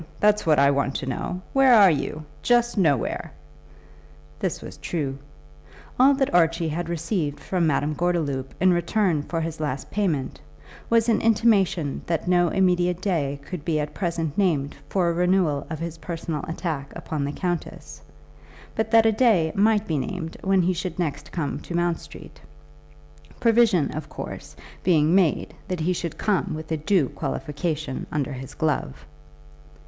That's 0.19 0.47
what 0.47 0.57
I 0.57 0.71
want 0.71 0.95
to 0.95 1.05
know. 1.05 1.43
Where 1.53 1.75
are 1.75 1.91
you? 1.91 2.25
Just 2.41 2.75
nowhere." 2.75 3.31
This 4.39 4.59
was 4.59 4.77
true. 4.77 5.19
All 5.99 6.15
that 6.15 6.33
Archie 6.33 6.69
had 6.69 6.89
received 6.89 7.39
from 7.39 7.67
Madame 7.67 7.93
Gordeloup 7.93 8.51
in 8.59 8.73
return 8.73 9.21
for 9.21 9.41
his 9.41 9.59
last 9.59 9.91
payment, 9.91 10.41
was 10.89 11.07
an 11.07 11.21
intimation 11.21 12.01
that 12.07 12.27
no 12.27 12.47
immediate 12.47 12.99
day 12.99 13.39
could 13.45 13.63
be 13.63 13.79
at 13.79 13.93
present 13.93 14.35
named 14.35 14.75
for 14.89 15.07
a 15.07 15.13
renewal 15.13 15.67
of 15.69 15.77
his 15.77 15.99
personal 15.99 16.43
attack 16.47 16.91
upon 16.95 17.23
the 17.23 17.31
countess; 17.31 18.01
but 18.75 18.89
that 18.89 19.05
a 19.05 19.11
day 19.11 19.51
might 19.53 19.85
be 19.85 19.99
named 19.99 20.35
when 20.43 20.63
he 20.63 20.73
should 20.73 20.97
next 20.97 21.31
come 21.31 21.59
to 21.59 21.75
Mount 21.75 21.99
Street, 21.99 22.41
provision, 23.39 23.91
of 23.95 24.09
course, 24.09 24.55
being 24.83 25.13
made 25.13 25.53
that 25.67 25.81
he 25.81 25.93
should 25.93 26.17
come 26.17 26.55
with 26.55 26.71
a 26.71 26.77
due 26.77 27.07
qualification 27.09 28.07
under 28.11 28.33
his 28.33 28.55
glove. 28.55 29.05